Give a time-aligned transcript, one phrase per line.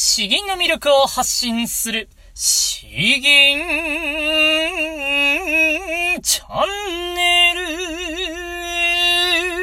[0.00, 3.58] 詩吟の魅力を発信する、詩吟
[6.22, 7.52] チャンネ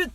[0.03, 0.11] ル。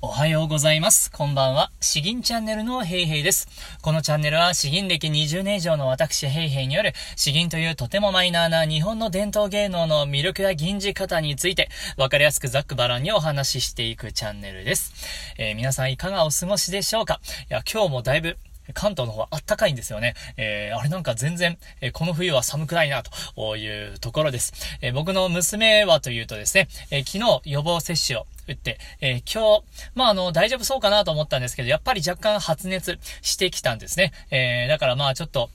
[0.00, 1.08] おはようございます。
[1.12, 1.70] こんばんは。
[1.80, 3.46] 詩吟チャンネルのヘイヘイです。
[3.80, 14.92] このチャンネルは詩吟歴20年以上の私ヘイヘイによる詩吟というとてもマイナーな日本の伝統芸能の魅力や吟じ方についてわかりやすくざっくばらんにお話ししていくチャンネルです。
[15.38, 17.20] えー、皆さんいかがお過ごしでしょうか？
[17.48, 18.36] いや、今日もだいぶ
[18.74, 20.14] 関東の方はあったかいんですよね。
[20.36, 24.52] えー、あれなんか全然、えー、この冬は寒くないな、というところです。
[24.80, 29.64] えー、僕の娘はというとですね、え、昨日予防接種を打って、え、今日、
[29.94, 34.12] まあ、あの、大丈夫そうかなと思ったんですけど、やっぱり若干発熱してきたんですね。
[34.30, 35.50] え、だからまあちょっと、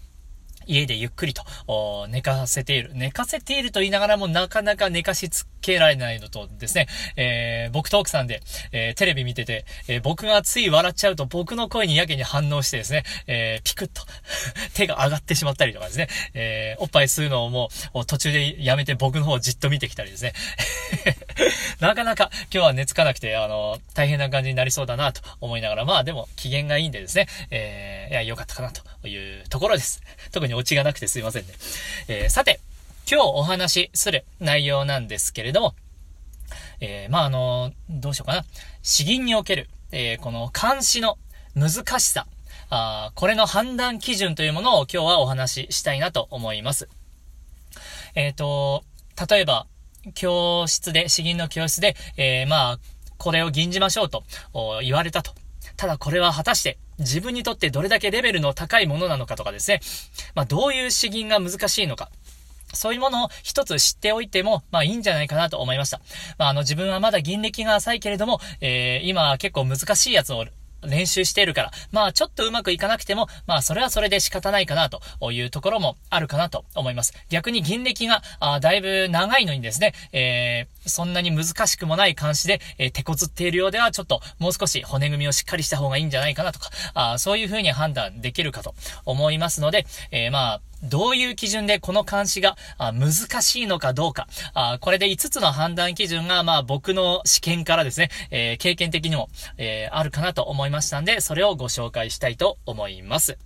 [0.67, 2.91] 家でゆっくりと、寝かせている。
[2.93, 14.03] 寝かせていると言いながらもなかなか寝かしつけられないのとですね、えー、僕と奥さんで、えー、テレビ見てて、えー、僕がつい笑っちゃうと僕の声にやけに反応してですね、えピクッと
[14.73, 20.33] 手が上がってしまったりとかですね、えおっぱい吸うのをもう途中でやめて僕の方をじっと見てきたりですね。
[21.79, 30.01] なかなか今日は寝つかなくて、あの、大変な感じになりそうだなと思いながら、まあでも機嫌がいいんでですね、えー、いや、良かったかなというところです。
[30.31, 31.53] 特にオチがなくてすいませんね。
[32.07, 32.59] え、さて、
[33.09, 35.75] 今日お話しする内容なんですけれども、
[36.81, 38.43] えー、まあ、あの、どうしようかな。
[38.81, 41.17] 詩吟における、えー、この監視の
[41.55, 42.27] 難しさ、
[42.69, 46.89] あこれの判断基準というものを今日はお話ししたいなと思います。
[48.13, 48.83] えっ、ー、と、
[49.29, 49.67] 例えば、
[50.13, 52.79] 教室で、詩吟の教室で、えー、まあ、
[53.17, 54.25] これを吟じましょうと
[54.83, 55.33] 言われたと。
[55.77, 59.79] ただこれは果たして自分にとってどれだけレベルの高いものなのかとかですね。
[60.35, 62.09] まあ、どういう詩吟が難しいのか。
[62.77, 65.99] そういうものを一つ知っておいても、まあいいんじゃないかなと思いました。
[66.37, 70.45] まああの自分はまだ銀歴が浅いけれども、えー、今結構難しいやつを
[70.83, 77.13] 練習しているから、まあちょっとうまくいかなくても、まあそれはそれで仕方ないかなというところもあるかなと思います。
[77.29, 88.73] 逆に銀歴が、あだいぶ長いのにですね、えー、そんなに難しくもない監視で、えー、手こずっているようでは、ちょっともう少し骨組みをしっかりした方がいいんじゃないかなとか、あそういうふうに判断できるかと
[89.05, 103.37] 思いますので、えー、まあ、どういう基準でこの監視が難しいのかどうか、あこれで5つの判断基準が、まあ僕の試験からですね、えー、経験的にも、えー、あるかなと思いましたんで、それをご紹介したいと思います。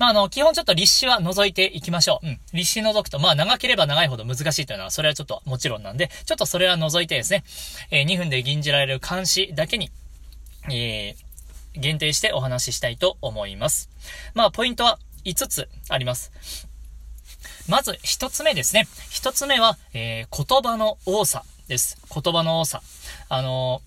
[0.00, 2.26] まあ、あの、基本ちょっと立志は除いていきましょう。
[2.26, 2.40] うん。
[2.54, 7.44] 立志除くと、まあ、長ければ長いほど難しいというのは、それはちょっともちろんなんで、ちょっとそれは除いてですね、
[7.90, 9.90] えー、2分で吟じられる監視だけに、
[10.70, 13.90] えー、限定してお話ししたいと思います。
[14.32, 16.32] まあ、ポイントは、5つあります。
[17.68, 18.88] まず1つ目ですね。
[19.10, 21.98] 1つ目は、えー、言葉の多さです。
[22.10, 22.80] 言葉の多さ。
[23.28, 23.82] あの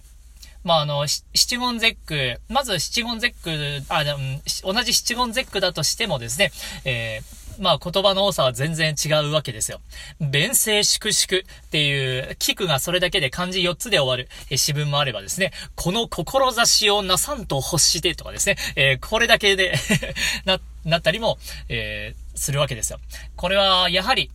[0.64, 4.20] まあ、あの、七言絶句、まず七言絶句、あ、でも
[4.64, 6.52] 同じ七言絶句だとしてもですね、
[6.86, 9.80] えーまあ言葉の多さは全然違うわけですよ。
[10.20, 19.76] 弁声粛々っていう、聞くがそれだけで漢字4つで終わるえ詩文もあればですね、この志をなさんと欲してとかですね、えー、これだけで
[20.46, 21.38] な、なったりも、
[21.70, 23.00] え、するわけですよ。
[23.36, 24.32] これはやはり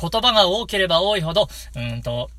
[0.00, 2.30] 言葉が多ければ多いほど、うんと、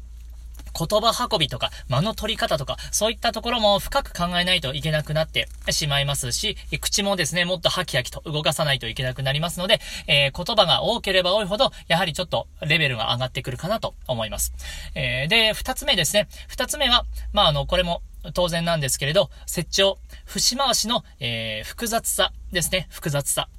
[0.78, 14.54] 言葉運びとか、間の取り方とか、そういったところも深く考えないといけなくなってしまいますし、口もですね、もっとハキハキと動かさないといけなくなりますので、えー、言葉が多ければ多いほど、やはりちょっとレベルが上がってくるかなと思います。
[14.94, 16.28] えー、で、二つ目ですね。
[16.48, 18.02] 二つ目は、まあ、あの、これも
[18.34, 22.88] 当然なんですけれど、接長、節回しの、えー、複雑さですね。
[22.90, 23.50] 複雑さ。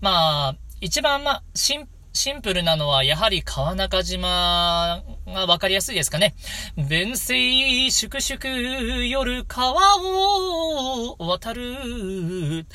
[0.00, 6.34] まあ、一番、まあ、シンシンプルなのは、やはり川中島がわかりやすいですかね。
[6.76, 12.66] 弁声粛々夜川を渡る。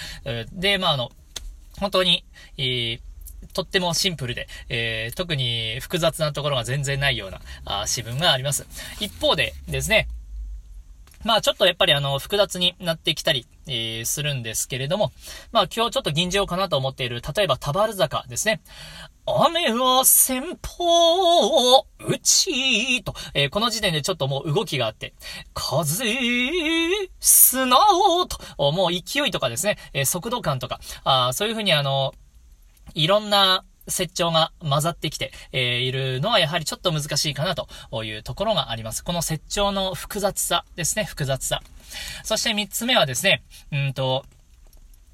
[0.51, 1.09] で、まあ、あの、
[1.79, 2.25] 本当に、
[2.57, 2.99] えー
[3.53, 8.67] とってもシンプルで、えー、特に複雑なところが全然ないようなあ詩文があります。
[8.99, 10.07] 一方でですね、
[11.23, 15.11] まあちょっとやっぱりあの、複雑になってきたり、えー、するんですけれども、
[15.51, 18.61] まあ今日ちょっと吟じようかなと思っている、例えば田原坂ですね。
[19.45, 25.13] 雨は先方を打ちと、えー、この時点でちょっともう動きがあって、
[25.53, 26.05] 風、
[27.19, 27.77] 砂
[28.19, 28.37] をと、
[28.71, 32.13] もう勢いとかですね、えー、速度感とか、あそういうふうにあの、
[32.93, 37.67] いろんな接長が混ざってきて、え、いるのはやはりちょっと難しいかなと。
[38.03, 39.03] いうところがあります。
[39.03, 41.61] この接長の複雑さですね、複雑さ。
[42.23, 44.25] そして三つ目はですね、うんと、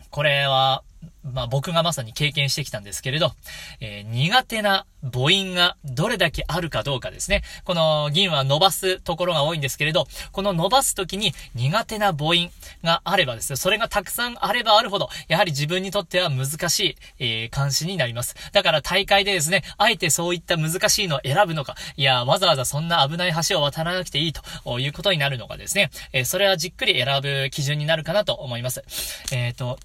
[0.10, 0.84] これは、
[1.24, 3.32] まあ僕がまさに経験してきたんですけれど、
[3.80, 7.44] えー、苦手な母音がどれだけあるかどうかですね。
[7.64, 12.50] この銀は伸ばすところが多いんですけれど、この伸ばすときに苦手な母音
[12.84, 18.36] があればですね、それがたくさんあればあるほど、やはり自分にとっては難しい、えー、監視になります。
[18.52, 28.84] だから大会でですね、あえてそういった難しいのを選ぶのか、いや、わざわざそんな危ない橋を渡らなくていいということになるのかですね、えー、それはじっくり選ぶ基準になるかなと思います。
[29.32, 29.78] えっ、ー、と、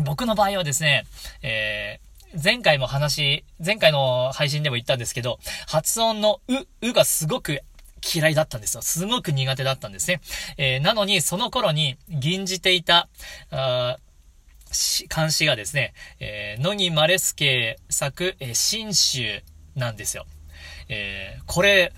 [0.00, 1.04] 僕の場合はですね、
[1.42, 5.38] えー、前回も話、前回の配信でも言ったんですけど、
[5.68, 7.60] 発音のう、うがすごく
[8.14, 8.82] 嫌いだったんですよ。
[8.82, 10.20] すごく苦手だったんですね。
[10.56, 13.08] えー、なのに、その頃に吟じていた、
[13.50, 13.98] あ
[15.14, 19.42] 監視がですね、えー、野木マレスケ作、えー、新州
[19.76, 20.26] なんですよ。
[20.88, 21.92] えー、これ、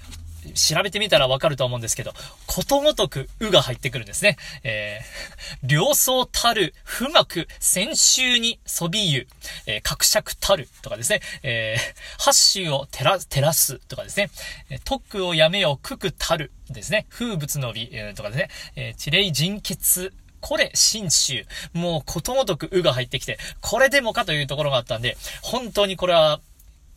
[0.55, 2.13] 調べてみたらわかると思うんですけど、
[2.47, 4.37] ことごとく、うが入ってくるんですね。
[4.63, 9.29] えー、 両層たる、不学、先週にそびゆ、
[9.67, 14.31] えー、格尺たるとかですね、えー、八州を照ら、照らすとかですね、
[14.71, 21.45] えー、特をやめよ、くくたるですね、風物の美、えー、とかですね、えー、地霊人血、これ、新州。
[21.73, 26.41] もうことごとくうが入ってきて、これでもかというところがあったんで、本当にこれは、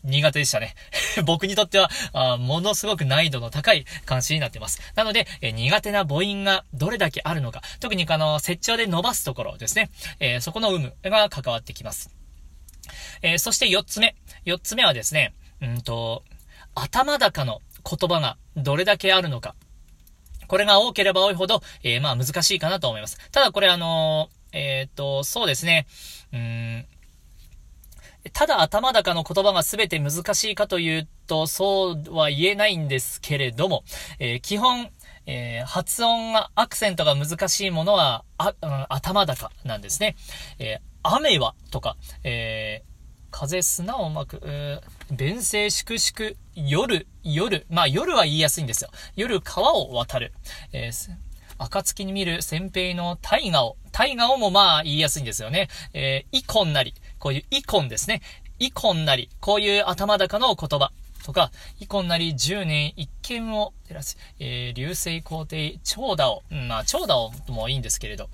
[0.03, 0.75] 苦手でしたね。
[1.25, 4.81] 僕にとってはあ、ものすごく難易度の高い監視になってます。
[4.95, 9.89] なので、え苦手な母音がどれだけあるのか、特にあの、接長で伸ばすところですね。
[10.19, 12.15] えー、そこの有無が関わってきます。
[13.21, 14.15] えー、そして4つ目。
[14.45, 16.23] 4つ目はですね、うんと、
[16.75, 19.55] 頭高の言葉がどれだけあるのか。
[20.47, 23.19] これが多ければ多いほど、えー、まあ難しいかなと思います。
[23.31, 25.85] ただこれあのえっ、と、そうですね、
[26.33, 26.85] うん、
[28.33, 33.83] ただ頭高の言葉が全て難しいかというと、そうは言えないんですけれども、
[34.19, 34.89] えー、基本、
[35.25, 40.15] えー、発音が、アクセントが難しいものは、あ、うん、頭高なんですね。
[40.59, 42.83] えー、雨はとか、え
[43.31, 44.41] 風砂をまく、
[45.11, 48.89] 弁声粛々、夜、夜、まあ夜は言いやすいんですよ。
[49.15, 50.33] 夜川を渡る。
[50.73, 50.91] え
[51.59, 55.67] 暁に見る先兵の大河を、大河をもまあ言いやすいんですよね。
[55.93, 58.21] えー、イコンなり、こういうイコンですね。
[58.59, 60.91] イコンなり、こういう頭高の言葉。
[61.23, 68.29] とか、イコンなり10年一見を照らす、えー、流星皇帝、長蛇を、まあ長蛇をもいいんですけれど、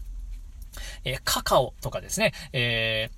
[1.03, 3.13] えー、カカオとかですね、えー、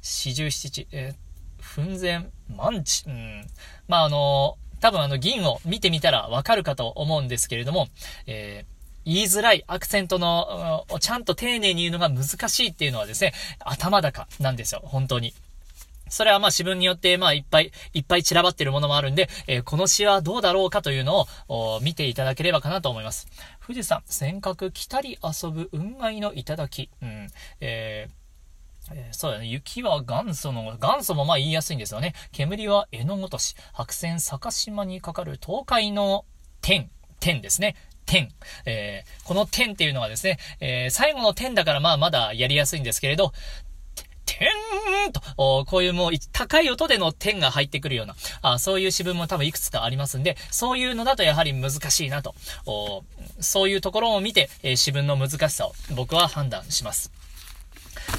[0.00, 3.46] 四十七、えー、奮前、万地、うん、
[3.88, 7.88] まああの多分あの銀を見てみたらわかるかと思うんですけれども、
[8.26, 15.34] えー言いづらいアクセントの、ちゃんと丁寧に言うのが難しいっていうのはですね、頭高なんですよ、本当に。
[16.10, 23.28] それはまあ詩文によって、まあいっぱい、いっぱい散らばってるものもあるんで、えー、この詩はどうだろうかというのを見ていただければかなと思います。
[23.64, 26.90] 富士山、尖閣、来たり遊ぶ雲外の頂。
[27.00, 27.28] うん。
[27.60, 28.20] えー
[28.92, 29.46] えー、そうだね。
[29.46, 32.14] 雪は元祖の、元祖もまあ言いやすいんですよね。
[32.32, 36.24] 煙は絵のごとし、白線坂島にかかる東海の
[36.60, 37.76] 天、天ですね。
[38.10, 38.28] 点。
[38.66, 43.32] えー、この点っていうのはですね、えー、最後の点だからまあまだやりやすいんですけれど、
[44.26, 44.48] 点
[45.12, 45.20] と、
[45.66, 52.34] こういうもう高い音での点が入ってくるような、あそういう詩文も多分いくつかありますんで、そういうのだとやはり難しいなと、
[53.40, 57.12] そういうところを見て、えー、詩文の難しさを僕は判断します。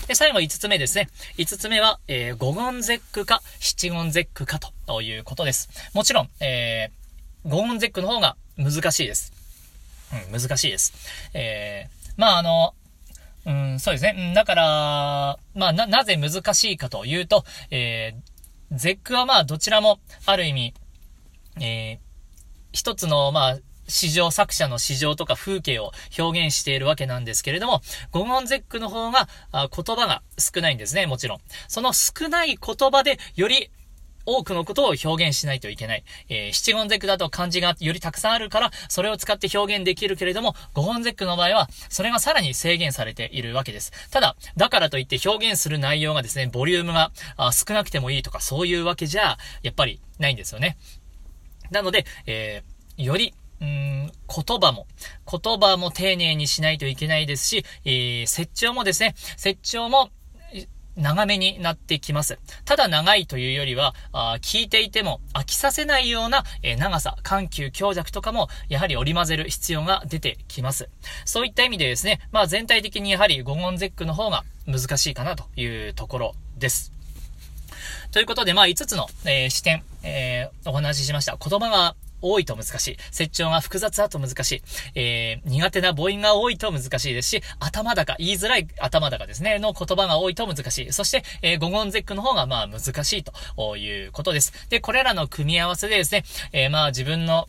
[0.08, 1.10] で、最後5つ目ですね。
[1.38, 5.70] 5つ目は、えー、五言絶句か七言絶句かということです。
[5.94, 9.41] もちろん、えー、五言絶句の方が難しいです。
[10.32, 10.94] うん、難しいです。
[11.34, 12.74] えー、まああの、
[13.46, 14.34] うん、そうですね。
[14.36, 14.64] だから、
[15.56, 20.74] まあな、なぜ難しいかというと、えー、絶句はまあどちらもある意味、
[21.60, 22.00] えー、
[22.72, 31.38] 一つのまあ、市場、作者の市場とか風景を表現しているわけなんですけれども、五言絶句の方が、あ言葉が少ないんですね、もちろん。
[31.68, 33.70] その少ない言葉でより
[34.26, 36.04] 多くのことを表現しないといけない。
[36.30, 43.92] えー、七言絶句だと漢字がよりたくさんあるから、それを使って表現できるけれども、五言絶句の場合は、それがさらに制限されているわけです。
[44.12, 47.12] ただ、だからといって表現する内容がですね、ボリュームが
[47.52, 50.78] 少なくてもいいとか、そういうわけじゃ、やっぱりないんですよね。
[51.70, 54.88] なので、えー、よりうん、言葉も、
[55.30, 60.10] 言葉も丁寧にしないといけないですし、えー、説長もですね、説長も、
[60.96, 62.40] 長めになってきます。
[62.66, 70.90] ただ長いというよりは、あ聞いていても飽きさせないような、えー、長さ、緩急、強弱とかも、やはり織り交ぜる必要が出てきます。
[71.26, 76.92] そういった意味でですね、まあ全体的にやはり五言絶句の方が難しいかなというところです。
[78.12, 81.38] ということで、まあ5つの、えー、視点、えー、お話ししました。
[81.38, 82.98] 言葉が多いと難しい。
[83.12, 84.62] 接調が複雑だと難しい。
[84.96, 90.94] えー、苦手な母音が多いと難しいですし、頭高、言いづらい頭高ですね、の言葉が多いと難しい。
[90.94, 94.54] そして、えー、五言絶句の方がまあ難しいということです。
[94.70, 96.24] で、これらの組み合わせでですね、
[96.54, 97.48] えー、まあ自分の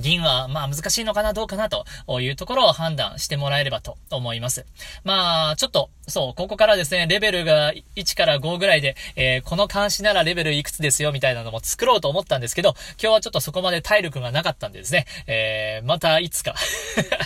[0.00, 1.84] 銀は、まあ難しいのかな、どうかなと
[2.20, 4.66] いうところを判断してもらえればと思います。
[5.04, 16.54] まあ、ちょっと、そう、ここからですね、レベルが1から5ぐらいで、えー、この監視ならレベルいくつですよ、みたいなのも作ろうと思ったんですけど、今日はちょっとそこまで体力がなかったんでですね、えー、またいつか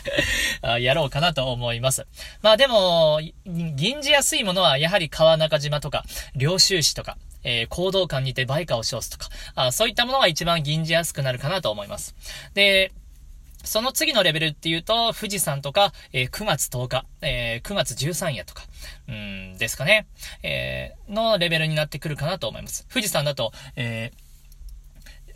[0.81, 2.07] やろうかなと思います。
[2.43, 7.17] まあでも、銀じやすいものは、やはり川中島とか、領収市とか、
[7.49, 12.15] えー、行動感にて売価を称すとか、あそういったものが一番銀じやすくなるかなと思います。
[12.53, 12.93] で、
[13.65, 18.65] その次のレベルっていうと、富士山とか、えー、9月10日、えー、9月13夜とか、
[19.09, 20.07] うん、ですかね、
[20.43, 22.87] えー、のレベルになってくるかなと思います。
[22.91, 24.29] 富士山だと、えー、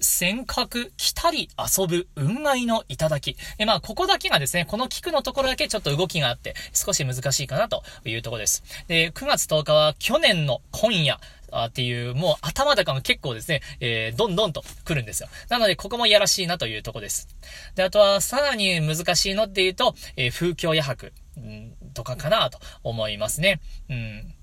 [0.02, 3.38] 尖閣来たり遊ぶ運愛の頂き。
[3.58, 8.62] え、まあ、ここだけがですね、この菊のところだけちょっと動きがあって、少し難しいかなというところです。
[8.86, 11.18] で、9月10日は去年の今夜、
[11.52, 15.28] あっていう、もう頭高が結構ですね、えー、どんどんと来るんですよ。
[15.48, 17.28] なので、ここもやらしいなというとこです。
[17.74, 23.60] で、あとは、さらに難しいのっていうと、えー、風況夜泊、うん、とかかなと思いますね。
[23.88, 24.34] うん。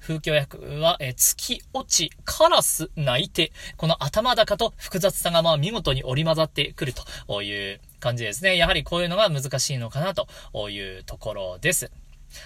[0.00, 6.94] 風景役は、え月落ち、カラス泣いて、この頭高と複雑さがまあ見事に織り交ざってくる
[7.26, 8.56] という感じですね。
[8.56, 11.90] やはりこういうのが難しいのかなというところです。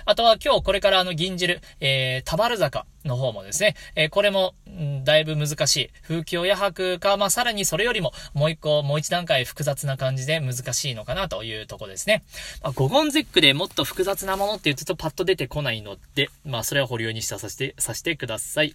[0.05, 5.91] あとは今日これからあの銀汁、えー、田原坂の方もですね、えー、これも、んだいぶ難しい。
[6.03, 12.23] 風景夜泊か、まあ、さらにそれよりも、もう一個、もう一段階複雑な感じで難しいのかなというとこですね。
[12.63, 18.75] まあ、ゴゴンゼックでもっと複雑なものって言うとパッと出てこないので、まあ、それは保留にしたさせて、させてください。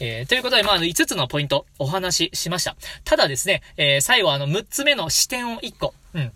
[0.00, 2.76] えー、ということで、まあの、5つのポイントお話ししました。
[3.04, 6.32] ただですね、えー、最後あの、6つ目の視点を1個、うん。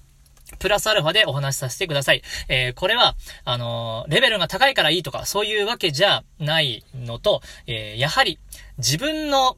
[0.63, 2.23] プラスアルファでお話しさせてください。
[2.49, 8.39] えー、これは、あのー、レベルが高いからいいとか、そういうわけじゃないのと、えー、やはり、
[8.79, 9.57] 自分の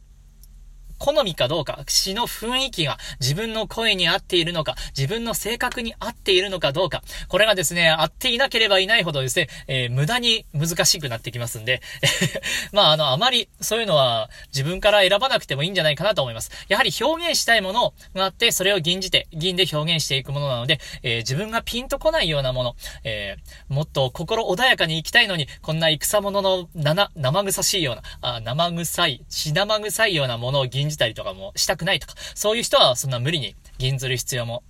[1.05, 11.83] 好みかどうか、詩の雰囲気が自分の声に合っているのか、自分の性格に合っているのかどうか、これがですね、合っていなければいないほどですね、えー、無駄に難しくなってきますんで、
[12.73, 16.51] まあ、あの、あまりそういうのは自分から選ばなくてもいいんじゃないかなと思います。
[16.69, 34.63] やはり表現したいものがあって、それを銀じて、銀で表現していくものなので、えー、自分がピンとこないようなもの、えー、もっと心穏やかに生きたいのに、こんな戦物の生、生臭しいような、あ生臭い、血生臭いようなものを銀じじたりとかもしたくないとか、そういう人はそんな無理に銀ずる必要も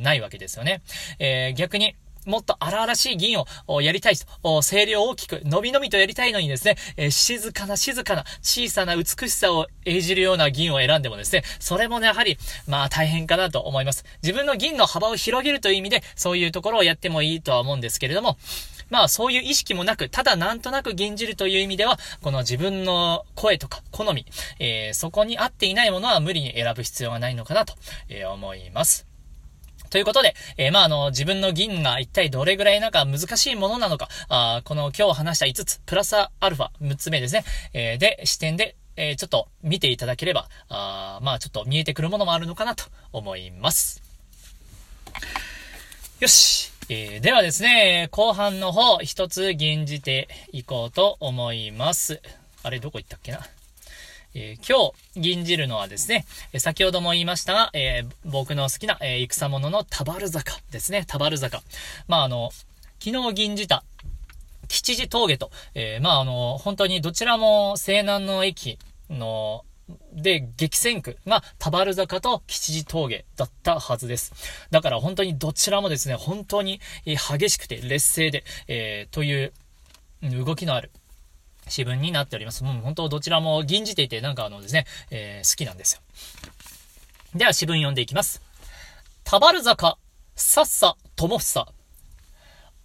[0.00, 0.82] ないわけですよね。
[1.18, 14.04] えー、逆に、もっと荒々しい銀をやりたいと、声量大きく、伸び伸びとやりたいのにですね、えー、静かな静かな小さな美しさを演じるような銀を選んでもですね、それもね、やはり、まあ大変かなと思います。
[14.22, 18.38] 自分の銀の幅を広げるという意味で、そういうところをやってもいいとは思うんですけれども、
[18.90, 24.26] まあそういう意識もなく、ただなんとなく銀じるという意味では、この自分の声とか好み、
[24.58, 27.74] えー、そこに合っていないものは無理に選ぶ必要がないのかなと、
[28.08, 29.06] え、思います。
[29.94, 44.02] ということで、えー、まあ、あの、自分の銀が一体どれぐらいなんか難しいものなのか、あこの今日話した5つ、プラスアルファ6つ目ですね、えー、で、視点で、えー、ちょっと見ていただければ、あまあ、ちょっと見えてくるものもあるのかなと思います。
[46.18, 46.73] よし。
[46.90, 52.20] えー、ではですね、後半の方、一つ吟じていこうと思います。
[52.62, 53.40] あれ、どこ行ったっけな？
[54.34, 56.26] えー、今日、吟じるのはですね、
[56.58, 61.62] 先ほども言いましたが、えー、僕の好きな、えー、戦物の田原坂ですね、田原坂。
[62.06, 62.50] まあ、あの、
[63.02, 63.82] 昨日吟じた、
[64.68, 69.64] 吉寺峠と、えまあ、あの、本当にどちらも西南の駅の
[70.12, 74.32] で、激戦区が田原坂と吉寺峠だったはずです。
[74.70, 79.52] だから本当にどちらもですね、本当に激しくて劣勢で、えー、という
[80.22, 80.90] 動きのある
[81.68, 82.64] 詩文になっております。
[82.64, 86.00] もう本当どちらも吟じていて、なんかあのですね、えー、好きなんですよ。
[87.34, 88.42] では詩文読んでいきます。
[89.24, 89.98] 田原坂、
[90.36, 91.66] さっさ、ともふさ。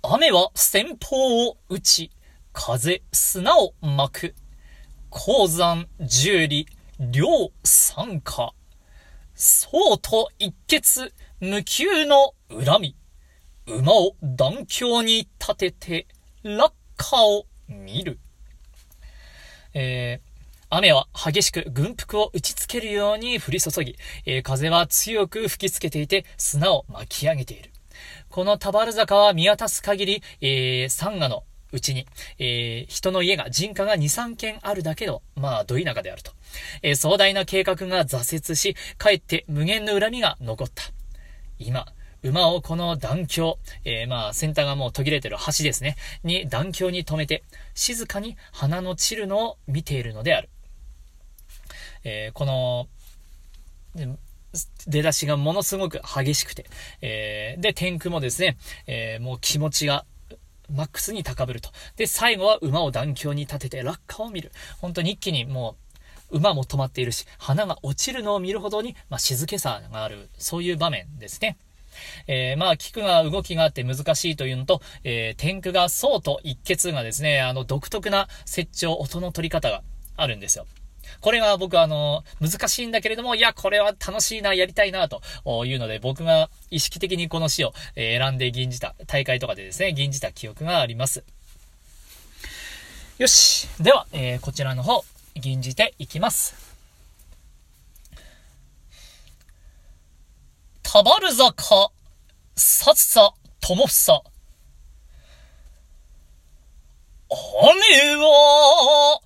[0.02, 2.12] 雨は先方を打ち、
[2.54, 4.36] 風、砂を巻く。
[5.10, 6.66] 鉱山、十里、
[7.00, 8.54] 両参加。
[9.34, 12.96] そうと一決、無休の恨み。
[13.68, 16.08] 馬を断橋に立てて、
[16.44, 18.20] 落下を見る。
[19.74, 20.30] えー
[20.72, 23.96] 雨は激しく軍服を打ちつけるように降り注ぎ、
[24.28, 27.72] えー、風は強く吹きつけていて砂を巻き上げている。
[28.30, 32.08] この田原坂は見渡す限り、えー、サンガのうちに、
[32.40, 36.32] えー、人の家が、人家が2、3軒あるだけの、まあ、ど田舎であると。
[36.82, 40.84] えー、壮大な計画が挫折し、かえって無限の恨みが残った。
[41.60, 41.86] 今、
[42.24, 47.44] 馬をこの断橋、えー、まあ、先端がもう途切れてる橋ですね、に断橋に止めて、
[47.76, 50.50] 静かに花の散るのを見ているのである。
[52.04, 52.88] えー、この、
[54.88, 56.66] 出だしがものすごく激しくて、
[57.02, 58.58] えー、で、天空もですね、
[58.88, 60.06] えー、もう気持ちが
[60.74, 61.70] マックスに高ぶると。
[61.96, 64.52] で、最後は馬を断橋に立てて落下を見る。
[64.80, 65.76] 本当に一気にも
[66.32, 71.58] う、馬も止まっているし、花が落ちるのを見るほどに、まあ、静けさがある、そういう場面ですね。
[72.28, 79.82] えー、まあ、菊が動きがあって難しいというのと、えー、天空がそうと一決がですね、あの、独特な設置音の取り方が
[80.16, 80.66] あるんですよ。
[81.22, 85.22] これが僕あの、難しいんだけれども、いや、これは楽しいな、やりたいな、と
[85.66, 91.24] いうので、僕が意識的にこの詩を選んで吟じた、大会とかでですね、吟じた記憶があります。
[93.18, 93.68] よし。
[93.80, 95.04] では、えー、こちらの方、
[95.36, 96.56] 吟じていきます。
[100.84, 101.92] たばる坂、
[102.56, 104.24] さつさ、ともふさ、
[107.30, 109.22] 雨は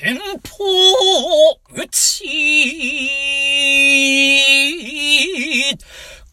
[0.00, 0.22] 先方
[1.74, 2.24] 打ち、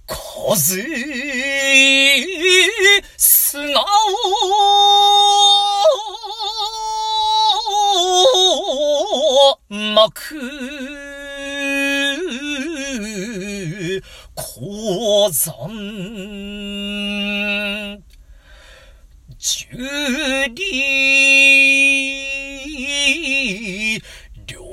[0.05, 0.83] 風、
[3.17, 3.83] 砂を
[9.67, 10.37] 巻く、
[14.35, 15.71] 鉱山、
[19.39, 19.65] 十
[20.49, 22.34] 里、
[24.47, 24.65] 両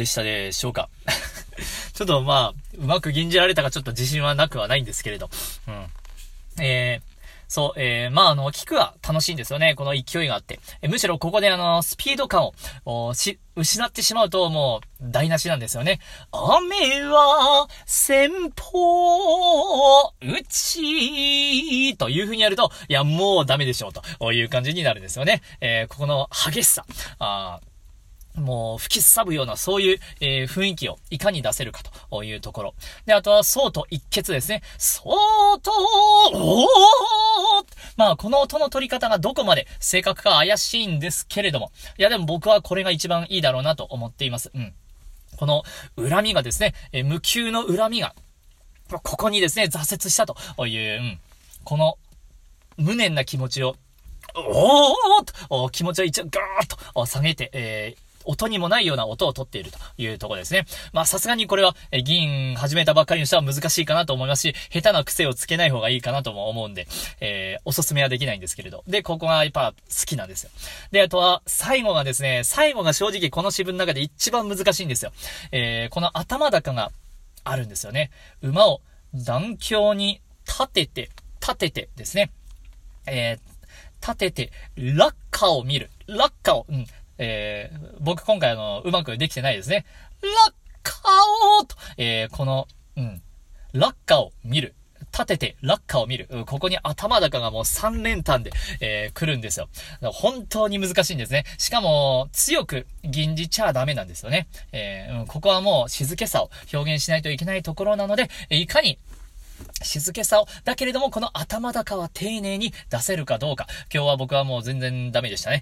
[0.02, 0.90] でしたでしょうか
[1.94, 5.30] ちょっとまあ、うまく吟じられたかちょっと自信はなくはないんですけれど。
[5.68, 6.64] うん。
[6.64, 7.12] えー、
[7.48, 9.76] そう、えー、まあ、あの、聞くは楽しいんですよね。
[9.76, 10.60] この勢いがあって。
[10.82, 12.50] えむしろここであの、スピード感
[12.86, 16.00] を、し、失ってしまうともう、台無しなんですよね。
[16.32, 20.14] 雨は、先方、う
[20.50, 25.44] ち、という風にやると、いや、もうダメでしょう、という感じになるんですよね。
[25.60, 26.86] えー、ここの激しさ。
[27.20, 27.60] あ
[28.36, 32.74] もう吹きすさぶようなそういう、えー、雰囲気をいかに出せるかというところ。
[33.06, 34.62] で、あとは、そうと一決ですね。
[34.78, 35.72] そうと、
[36.34, 36.68] お
[37.98, 41.72] まあ、この音の取り方がどこまで正確か怪しいんですけれども。
[41.98, 44.52] いや、でも僕はこれが一番いいだろうなと思っています。
[44.54, 44.74] うん。
[45.38, 45.64] この
[45.98, 48.16] 恨みがですね、えー、無給の恨みが、
[48.90, 51.20] ここにですね、挫折したという、うん。
[51.64, 51.98] この、
[52.78, 53.76] 無念な気持ちを、
[54.36, 60.66] おーと、気持ちを一応ガーッと下げて、えー音にもないような音を取っているというところですね。
[60.94, 66.88] まあさすがにこれは、え議員始めたばっかりの人は難しいかなと思いますし、下手な癖をつけない方がいいかなとも思うんで、
[67.20, 68.84] えー、おすすめはできないんですけれど。
[68.88, 70.50] で、ここがやっぱ好きなんですよ。
[70.92, 75.12] で、あとは、最後がですね、最後が正直この詩文の中で一番難しいんですよ。
[75.52, 76.92] えー、この頭高が
[77.44, 78.12] あるんですよね。
[78.42, 78.82] 馬を
[79.14, 81.10] 断橋に立てて、
[81.42, 82.32] 立ててですね。
[83.08, 83.52] えー、
[84.02, 85.90] 立てて、落下を見る。
[86.08, 86.86] 落下を、うん。
[87.22, 89.86] えー、僕今回あの、うまくできてないですね。
[90.22, 91.00] 落下
[91.60, 93.22] をと、えー、この、うん、
[93.74, 94.74] 落下を見る。
[95.14, 96.28] 立てて落下を見る。
[96.48, 99.68] ここに頭高がもう3連単で、えー、来るんですよ。
[100.02, 101.44] 本当に難しいんですね。
[101.58, 104.48] しかも、強く吟じちゃダメなんですよね。
[104.72, 108.98] えー、ここはもう静けさを表現しないといけないところなので、いかに
[109.82, 113.68] 静けさを、だけれどもこの頭高は丁寧に出せるかどうか。
[113.94, 115.62] 今日は僕はもう全然ダメでしたね。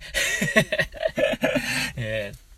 [1.95, 2.49] えー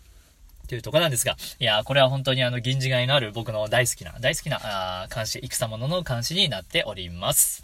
[0.68, 7.62] というとこなんですが、いやこれは本当にあの、銀次がいのある僕の大好きな、大好きな、あ監視、戦物の監視になっております。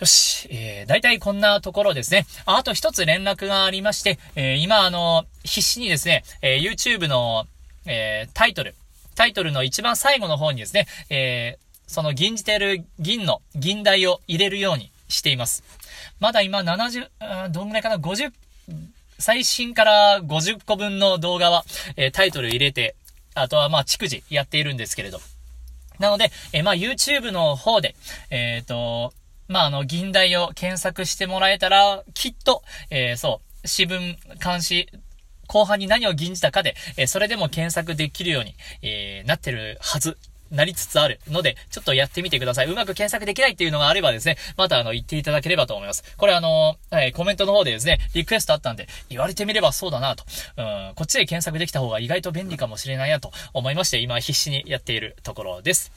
[0.00, 2.24] よし、えー、大体こんなところですね。
[2.46, 7.46] ああと一つ連絡がありまして、えー、今あの、必死にですね、えー、YouTube の、
[7.84, 8.74] えー、タイトル、
[9.14, 15.64] タイトルの一番最後の方にですね、えー、その銀じてる銀の銀台を入れるようにしています。
[16.20, 18.30] まだ今70、どんぐらいかな ?50、
[19.18, 21.64] 最新から50個分の動画は、
[21.96, 22.94] えー、タイトル入れて、
[23.34, 25.18] あとはまあ、逐次やっているんですけれど。
[25.98, 27.96] なので、えー、まあ、YouTube の方で、
[28.30, 29.12] えっ、ー、と、
[29.48, 34.88] まあ、あの、銀台を検索してもらえたら、きっと、えー、そう、私文監視、
[35.48, 40.16] 後半に何を吟じたかで、えー、それでも検索できるように、えー、なってるはず
[40.50, 42.66] なりつつあるので、ちょっとやってみてください。
[42.66, 46.04] うまく検索できないっていうのがあればですね、またあの、言っていただければと思います。
[46.16, 50.24] これあの、はい、コメントの方でですね、リクエストあったんで、言われてみればそうだなと。
[50.56, 55.92] うん、こっちで検索できた方が意外と便利かもしれないなと思いまして、今必死にやっているところです。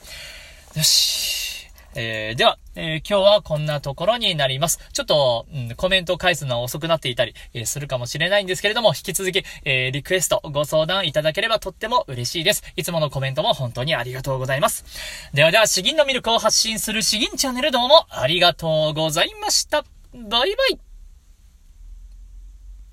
[0.76, 1.53] よし。
[1.94, 4.78] えー、では、えー、今日はこんなところになります。
[4.92, 12.62] ちょっと、うん、コメントを返すのは遅くなっていたり、えー、するかもしれないんですけれども、引き続き、えリクエスト、ご相談いただければとっても嬉しいです。
[12.76, 14.84] いつものコメントも本当にありがとうございます。
[15.32, 19.84] ではでは、詩吟の魅力を発信する詩吟チャンネルどうもありがとうございました。
[20.12, 20.93] バイバイ。